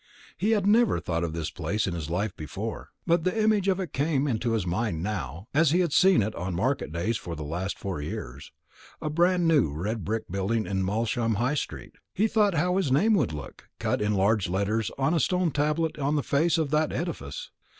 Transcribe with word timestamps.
He 0.35 0.49
had 0.49 0.65
never 0.65 0.99
thought 0.99 1.23
of 1.23 1.33
this 1.33 1.51
place 1.51 1.85
in 1.85 1.93
his 1.93 2.09
life 2.09 2.35
before; 2.35 2.89
but 3.05 3.23
the 3.23 3.39
image 3.39 3.67
of 3.67 3.79
it 3.79 3.93
came 3.93 4.27
into 4.27 4.53
his 4.53 4.65
mind 4.65 5.03
now, 5.03 5.47
as 5.53 5.69
he 5.69 5.81
had 5.81 5.93
seen 5.93 6.23
it 6.23 6.33
on 6.33 6.55
market 6.55 6.91
days 6.91 7.17
for 7.17 7.35
the 7.35 7.43
last 7.43 7.77
four 7.77 8.01
years 8.01 8.51
a 8.99 9.11
bran 9.11 9.45
new 9.45 9.71
red 9.71 10.03
brick 10.03 10.23
building 10.27 10.65
in 10.65 10.83
Malsham 10.83 11.35
High 11.35 11.53
street. 11.53 11.97
He 12.15 12.27
thought 12.27 12.55
how 12.55 12.77
his 12.77 12.91
name 12.91 13.13
would 13.13 13.31
look, 13.31 13.69
cut 13.77 14.01
in 14.01 14.15
large 14.15 14.49
letters 14.49 14.89
on 14.97 15.13
a 15.13 15.19
stone 15.19 15.51
tablet 15.51 15.99
on 15.99 16.15
the 16.15 16.23
face 16.23 16.57
of 16.57 16.71
that 16.71 16.91
edifice. 16.91 17.51